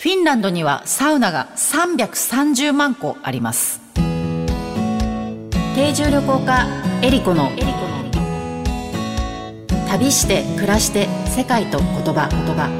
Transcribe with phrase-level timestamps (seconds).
[0.00, 3.82] フィンランドにはサウナが330万個あります。
[5.74, 6.66] 定住旅行家
[7.02, 7.50] エリコの
[9.90, 12.70] 旅して暮らして世界と言葉言葉。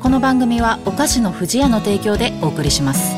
[0.00, 3.17] この番組はお菓子の不二家の提供でお送りします。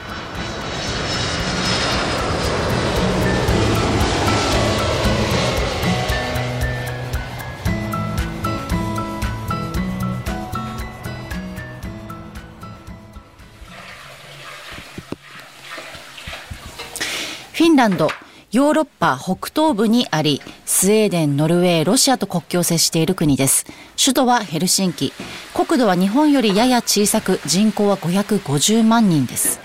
[17.61, 18.07] フィンランド、
[18.51, 23.67] ヨーロッパ北東部にあり、スウェーデン、ノルウェー、ロシアと国境を接している国です。
[24.03, 25.13] 首都はヘルシンキ。
[25.53, 29.59] 国土は日本よりやや小さく、人口は550万人です。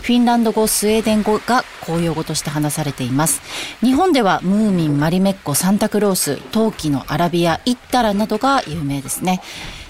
[0.00, 3.42] フィンランド語、スウェーデン語が公用語として話されています。
[3.82, 9.42] 日本ではムーミン、マリメッコ、サンタクロース、陶器のアラビア、イッタラなどが有名ですね。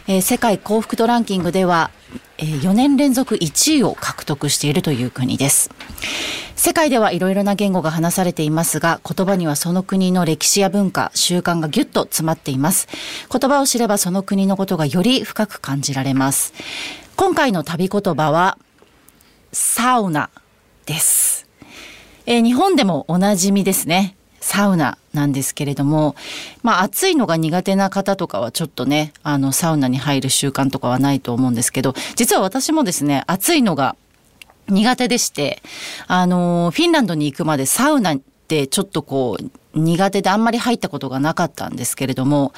[0.09, 1.93] えー、世界幸福度ランキングでは、
[2.39, 5.71] えー、4年連続1位を獲得しているという国です。
[6.65, 12.87] 世界ではいろいろな言語が話されていますが、言葉にはその国の歴史や文化、習慣がぎゅっと詰まっています。
[13.33, 16.55] 言葉を知ればその国のことがより深く感じられます。
[17.17, 18.59] 今回の旅言葉は、
[19.51, 20.31] サウナ
[20.87, 21.49] です。
[22.27, 24.15] えー、日本でもおなじみですね。
[24.41, 26.15] サウナなんですけれども、
[26.63, 33.97] まあ暑いのが苦手な方とかはちょっとね、あのサウナに入る習慣とかはないと思うんですけど、実は私もですね、暑いのが
[34.69, 35.63] 苦手でして、
[36.07, 42.53] あの、フィンランドに行くまでサウナってちょっとこう、苦手であんまり入ったことがなかったんですけれども、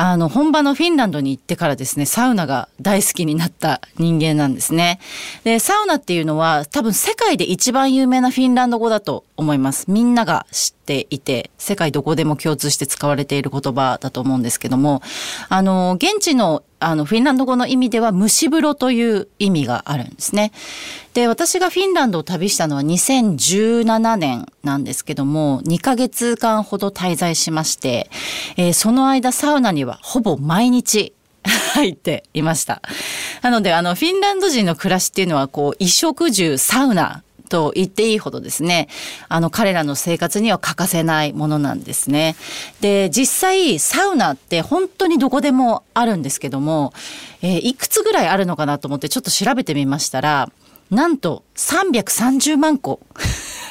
[0.00, 5.00] あの、本場のフィンランドに行ってからですね、サウナが大好きになった人間なんですね。
[5.42, 9.86] で、サウナっていうのは多分世界で一番有名なフィンランド語だと思います。
[9.88, 15.02] みんなが知っていて、世界どこでも共通して使われている言葉だと思うんですけども、
[15.48, 20.52] あの、現地のあの、フィンランド語の意味では蒸し風呂という意味があるんですね。
[21.12, 28.08] で、私がフィンランドを旅したのは2017年なんですけども、2ヶ月間ほど滞在しまして、
[28.56, 31.12] えー、その間サウナにはほぼ毎日
[31.74, 32.82] 入っていました。
[33.42, 38.88] なので、あの、フィンランド人の暮らしっていうのは、こう、衣食住、サウナと言っていいほどですね、
[39.28, 42.36] あの彼らの生活には欠かせないものなんですね。
[42.80, 46.92] で、実際サウナって本当にどこでもあるんですけども、
[47.42, 50.50] えー、いくつぐらいあるのかなと思ってちょっと調べてみましたら、
[50.90, 53.00] なんと330万個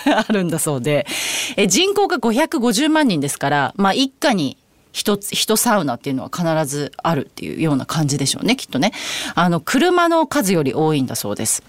[0.05, 1.05] あるんだそうで、
[1.55, 4.57] え人口が550万人ですから、まあ一家に
[4.97, 8.93] 一つ、一サウナっていうのは必ずあるっていうような感じでしょうね、きっとね。
[9.35, 11.61] あの、車の数より多いんだそうです。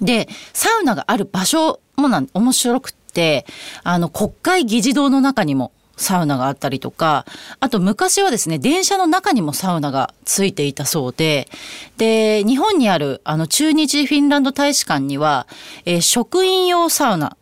[0.00, 3.46] で、サウナがある場所もな面白くって、
[3.84, 7.26] あの、国会議事堂の中にもサウナがあったりとか、
[7.60, 11.48] あと昔はですね、電車の中にもサウナがついていたそうで、
[11.96, 15.46] で、日本にあるあの中日フィンランド大使館には、
[15.84, 17.36] えー、職員用サウナ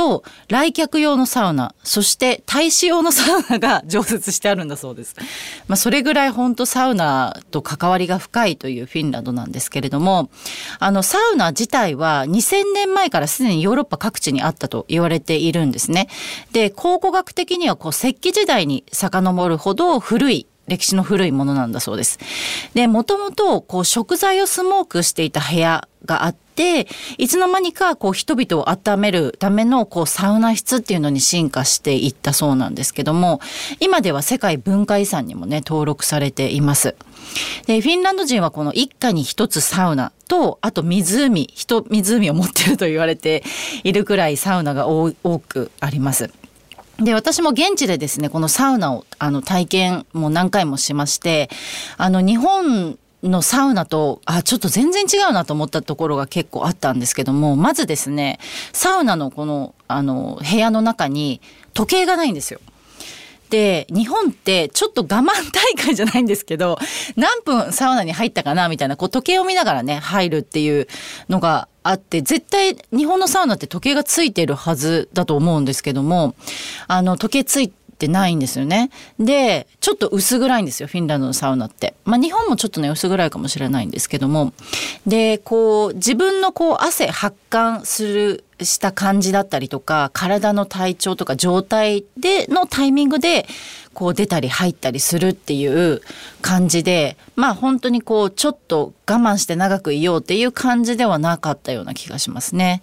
[0.00, 5.14] と来客用のサウナそして大使用のサウナが常設してあるんだそうです。
[5.68, 10.30] まあ、それぐらい本当サウナと関わりが深いというフィンランドなんですけれども
[10.78, 16.08] あのサウナ自体は2000年前からすでにヨーロッパ各地にあったと言われているんですね。
[16.52, 22.18] で考古学的にはこう石器時代に遡るほど古い歴史の古いものなんだそうです。
[22.72, 26.86] で、もともとこう食材をスモークしていた部屋があって、
[27.18, 33.40] いつの間にかこう人々を温めるためのこうサウナ室っていうのに進化していったそうなんですけども、
[33.80, 36.94] 今では世界文化遺産にもね、登録されています。
[37.66, 43.42] で、フィンランド人はこの一家に一つサウナと、あと湖、人、湖を持ってると言われて
[43.84, 46.30] いるくらいサウナが多くあります。
[46.98, 51.48] で、私も現地でですね、このサウナをあの体験も何回もしまして、
[51.96, 58.38] あの日本のサウナと、あ、ちょっと全然違うなと思ったところが結構あったんですけども、まずですね、
[58.72, 61.40] サウナのこの、あの、部屋の中に
[61.74, 62.60] 時計がないんですよ。
[63.50, 66.78] で、日本ってちょっと我慢大会じゃないんですけど、
[67.16, 70.86] 何分サウナに入ったかなみたいな、こう時計を見ながらね、入るっていう
[71.28, 76.34] のがあって、絶対日本のサウナって時計がついてるはずだと思うんですけども、
[76.86, 78.90] あの、時計ついってないんですよね。
[79.18, 81.94] で、ちょっと薄暗いんですよ、フィンランドのサウナって。
[82.04, 84.54] まあ日本もちょっとね、薄暗いかもしれないんですけども。
[85.06, 93.46] で、こう、自分のこう、汗発汗するした感じだったりとか体の体調とか状態でのタイミングで
[93.92, 96.00] こう出たり入ったりするっていう
[96.42, 102.82] 感じでまあ本当にこうちょっと我慢して長くいようっていう感じではなかったような気がしますね。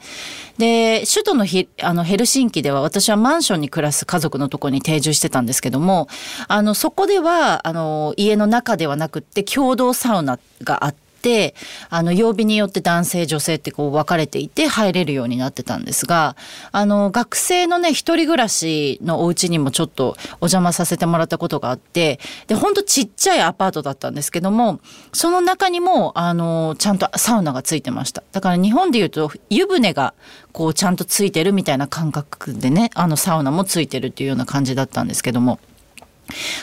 [0.58, 6.10] で首都のヒあのヘルシンキでは私はマンションに暮らす家族のとこに定住してたんですけども
[6.48, 11.07] あのそこではあの家の中ではなくって共同サウナがあって。
[11.28, 11.56] て
[11.90, 16.38] あの曜日によって男性女性ってこう分かれていて入れるようになってたんですが
[16.72, 24.80] あの学生のね一人暮らしのお家にもちょっとお邪魔させてもらったことがあってでほんとちっちゃいアパートだったんですけども
[25.12, 30.14] その中にもあのちゃんとサウナがついてましただから日本でいうと湯船が
[30.54, 35.60] こうちゃんとついてるみたいな感覚でねあのサウナもついてるっていうような感じだったんですけども。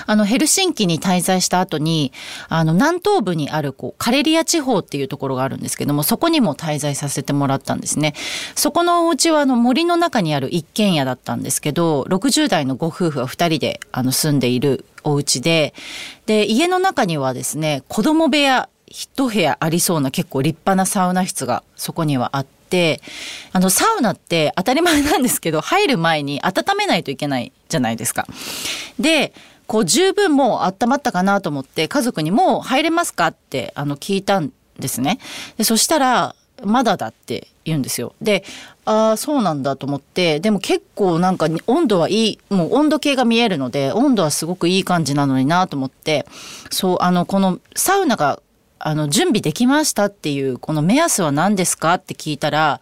[0.06, 2.12] あのヘルシンキに滞在した後に
[2.48, 8.14] あの南東部にあるこうカレリア地方っていうところがあるんですけどもそこにも滞在させてもらったんですね
[8.54, 15.74] そこのお家はあの森の中にある一軒家だったんですけど60代のご夫婦は2人であの住んでいるお家で
[16.26, 23.00] で家の中にはですね子供部屋一部屋ありそうな結構立派なサウナ室がそこにはあって
[23.52, 28.26] あのサウナって当たり前なんですけど入る前に温めないといけないじゃないですか。
[28.98, 29.32] で
[29.66, 35.18] こう十分もう温まったかなと思って家族にもう入れますかってあの聞いたんですね。
[35.56, 38.14] でそしたらまだだって言うんですよ。
[38.20, 38.44] で
[38.84, 46.26] ああそうなんだと思ってでも結構なんか温度はいいもう温度計が見えるので温度はすごくいい感じなのになと思って
[46.70, 48.40] そうあのこのサウナが
[48.78, 52.80] あの準備できましたっていうこの目安は何ですかって聞いたら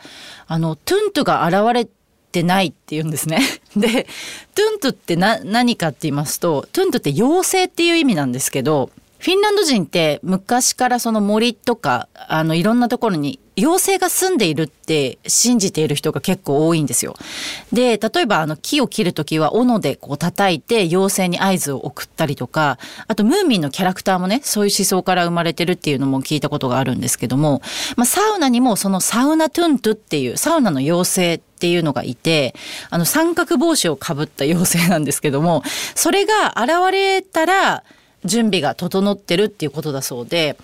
[0.49, 1.93] あのトゥントゥが現れて
[2.33, 3.41] てないって言うんですね。
[3.77, 4.07] で、
[4.55, 8.91] トゥントゥって何かって言いますと、トゥントゥって妖精っていう意味なんですけど、
[9.23, 17.15] フィンランド人って昔からその森とか、あのいろんなところに妖精が住んでいるって信じている人が結構多いんですよ。
[17.73, 27.63] で、例えばあの木を切る時は斧でこう叩いて妖精に合図を送ったりとか、あとムーミンのキャラクターもね、そういう思想から生まれてるっていうのも聞いたことがあるんですけども、
[27.97, 32.57] まあサウナにもそのサウナトゥントゥっていうサウナの妖精っていうのがいて、
[32.91, 35.63] あの三角帽子をかぶった妖精なんですけども、
[35.95, 37.85] それが現れたら、
[38.25, 40.57] 準備が整ってるっていうことだそうで、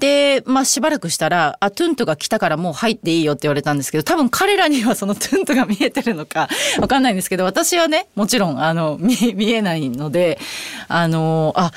[0.00, 6.48] で、まあしばらくしたら、あ、トゥントが来たからもう入っていいよって言われたんですけど、多分彼らにはそのトゥントが見えてるのか
[6.80, 10.40] わかんないんですけど、私はね、もちろん、あの、 見、見えないので、
[10.88, 11.70] あの、あ、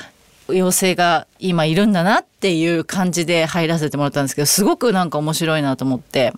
[0.48, 6.32] 妖精が今いるんだなっていう感じで入らせてもらったんですけど、すごくなんか面白いなと思って、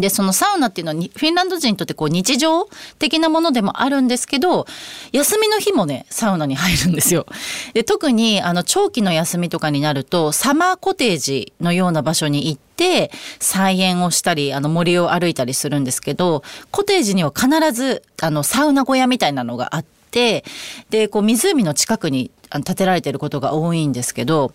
[0.00, 2.68] で、そのサウナっていうのはフィンランド人にとってこう日常
[2.98, 4.66] 的なものでもあるんですけど、
[5.12, 7.26] 休みの日もね、サウナに入るんですよ。
[7.72, 20.44] で、特にあの長期の休みとかになると、サマーコテージのような場所に行って、菜園をしたり、あの森を歩いたりするんですけど、コテージには必ずあのサウナ小屋みたいなのがあって、
[20.90, 22.30] で、こう湖の近くに
[22.62, 24.52] 建てられてることが多いんですけど、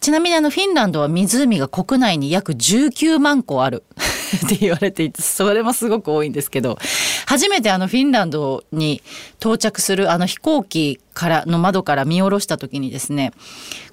[0.00, 3.82] ちなみにあのフィンランドは湖が国内に約19万個ある。
[4.46, 6.78] って言われていてそれもすごく多いんですけど
[7.26, 9.02] 初めてあのフィンランドに
[9.40, 13.32] 到着するあの飛行機からの窓から見下ろした時にですね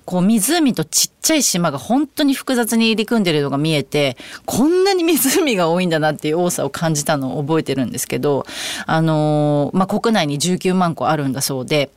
[0.05, 8.45] こう湖とちっちゃい島が本当に複雑に入り組んでるのが見えてこんなに湖が多いんだなっていう多さを感じたのを覚えてるんですけど
[8.85, 11.89] あの、まあ、国内に19万個あるんだそうで。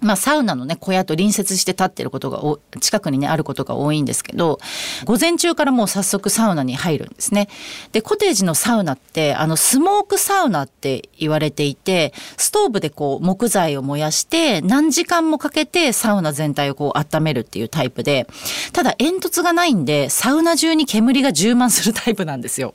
[0.00, 4.60] まあ、サウナのね、小屋と隣接して立ってることがお、近くにね、あることが多いんですけど、
[5.04, 7.48] 午前中からもう早速サウナに入るんですね。
[7.90, 18.28] で、コテージのサウナって、あの、スモークサウナって言われていて、ストーブでこう、木材を燃やして、何時間もかけてサウナ全体をこう、温めるっていうタイプで、
[18.72, 22.72] ただ煙突がないんで、サウナ中に煙が充満するタイプなんですよ。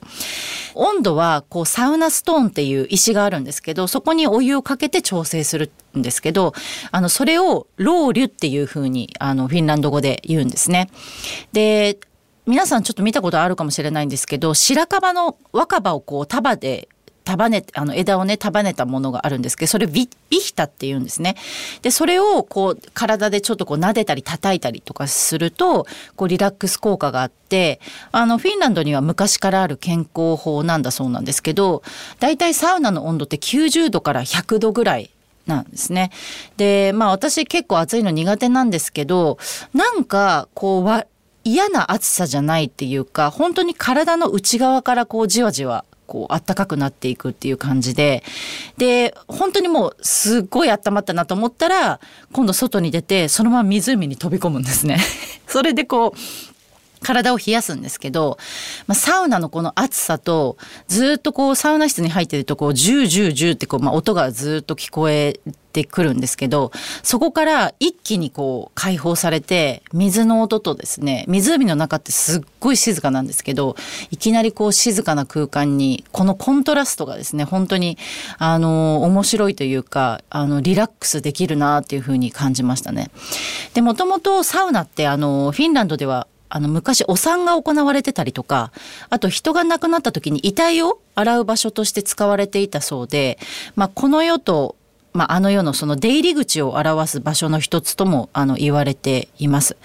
[0.74, 6.52] 温度は、こう、サウナストーンっていう石があるんですけど、そこにお湯をかけて調整するんですけど、
[6.90, 10.90] あの、それをロウリュっていうふうに、あの、フィンランド語で言うんですね。
[11.52, 11.96] で、
[12.44, 16.88] 皆さんちょっと見たことあるかもしれないんですけど、白樺の若葉をこう束で
[17.22, 21.36] 束ねあの枝をね束ねたものがあるんですけどそれビビヒタって言うんですね。
[21.82, 27.80] でそれをこう体でちょっとこう撫でたり叩いたりとかするとこうリラックス効果があって
[28.12, 31.82] あのフィンランドには昔からある健康法なんだそうなんですけど
[32.20, 35.13] だいたいサウナの温度って90度から100度ぐらい
[35.46, 36.10] なんですね。
[36.56, 39.38] で、まあ私結構暑いの苦手なんですけど、
[39.72, 41.06] なんかこうわ
[41.44, 48.22] 嫌な暑さじゃないっていうか、本当に体の内側からこうじわじわこう、暖かくなっていくっていう感じで、
[48.76, 52.00] で、本当にもう、すっごい温まったなと思ったら、
[52.32, 54.98] 今度外に出て、そのまま湖に飛び込むんですね。
[55.48, 56.53] それでこう、
[57.04, 58.38] 体を冷やすんですけど、
[58.86, 60.56] まあ、サウナのこの暑さと
[60.88, 65.38] ずっとこうサウナ室に入ってるとこうジュージュージューってこう、まあ、音がずっと聞こえ
[65.74, 66.70] てくるんですけど
[67.02, 73.76] そこから一気にこう解放されて水の音とですね湖の中ってすっごい静かなんですけど
[74.10, 77.98] いきなりこう静かな空間にこのコントラストがですね本当に
[78.38, 83.10] あの面白いというかあのリラックスできるなっていうふうに感じましたね。
[83.74, 88.72] でもともとサウナってあのフィンランドではあの昔お産が行われてたりとか
[89.10, 93.38] あと人が亡くなった時に遺体を洗う場所として使われていたそうで、
[93.76, 94.76] まあ、この世と
[95.14, 99.76] まあ、あの世のその出入り口を表す場所の一つともあの言われています。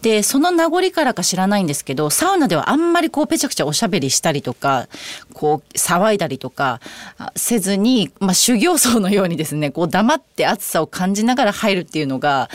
[0.00, 4.88] で、その名残からか知らないんですけど、サウナではあんまりこうぺちゃくちゃおしゃべりしたりとか、
[5.34, 6.80] こう騒いだりとか
[7.36, 12.48] せずに、まあ、修行僧のようにですね、こう黙って暑さを感じながら入るっていうのが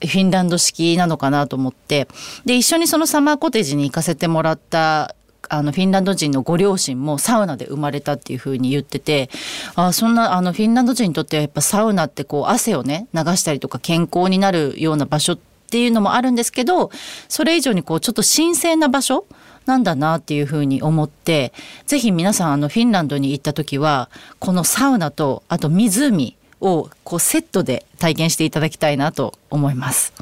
[0.00, 2.08] フィンランド式なのかなと思って、
[2.44, 5.15] で、一緒にそのサマーコテージに行かせてもらった
[5.48, 9.30] あのフィンランド人のご両親もサウナで生まれたっていうふうに言ってて
[9.74, 15.38] あそんなあのフィンランド人にとってはやっぱサウナってこう汗をね流したりとか健康になるような場所っ
[15.68, 16.90] ていうのもあるんですけど
[17.28, 19.26] それ以上にこうちょっと神聖な場所
[19.66, 21.52] なんだなっていうふうに思って
[21.86, 30.12] ぜひ皆さんあのフィンランドに行った時はこのサウナとあと湖をこうセットで体験していただきたいなと思います。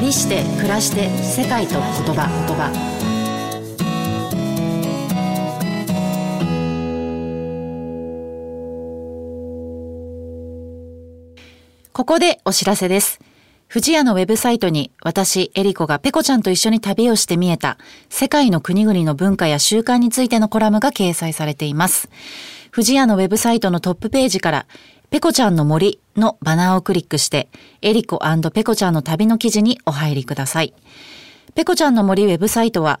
[0.00, 1.80] 旅して暮らして世界と言
[2.14, 2.99] 葉言葉
[11.92, 13.18] ここでお知らせです。
[13.68, 17.78] 富士屋のウェブサイトに私、エリコがペコちゃんと一緒に旅をして見えた
[18.08, 22.08] 世界の国々の文化や習慣についてのコラムが掲載されています。
[22.72, 24.66] 富士屋のウェブサイトのトップページから
[25.10, 27.48] ペコちゃんの森のバナーをクリックして
[27.82, 28.20] エリコ
[28.54, 30.74] ペコちゃんの旅の記事にお入りください。
[31.56, 33.00] ペコちゃんの森ウェブサイトは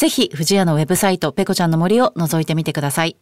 [0.00, 3.18] ぜひ、藤屋のウェブサイト、ペコちゃんの森を覗いてみてください。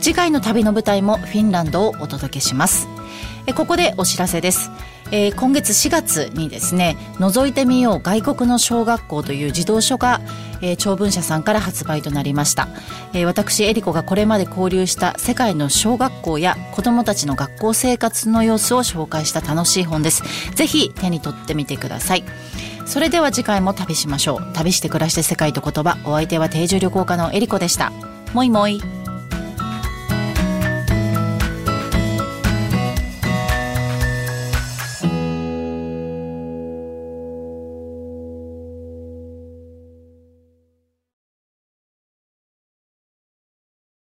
[0.00, 2.88] 次回の旅の舞台もフィンランドをお届けします。
[3.54, 4.70] ここでお知らせです。
[5.10, 10.20] えー、今月4月にですね「覗いてみよう外国の小学校」という児童書が、
[10.60, 12.68] えー、長文社さんから発売となりました、
[13.12, 20.22] えー、私エリコがこれまで交流した世界の小学校や子どもたちの学校生活の様子を紹介した楽しい本です。
[20.54, 22.24] ぜひ手に取ってみてください。
[22.86, 24.52] それでは次回も旅しましょう。
[24.54, 25.98] 旅して暮らして世界と言葉。
[26.04, 27.92] お相手は定住旅行家のエリコでした。
[28.32, 28.97] もいもい。